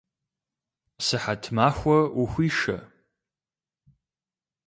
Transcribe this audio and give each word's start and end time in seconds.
Сыхьэт 1.05 1.43
махуэ 1.55 1.97
ухуишэ! 2.21 2.77